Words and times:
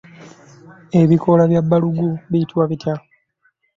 Ebikoola 1.01 1.43
bya 1.51 1.61
balugu 1.69 2.07
biyitibwa 2.29 2.65
bitya? 2.71 2.93